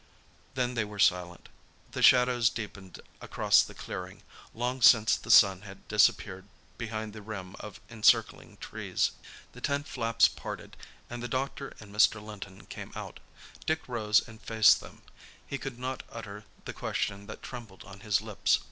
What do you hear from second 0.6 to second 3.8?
they were silent. The shadows deepened across the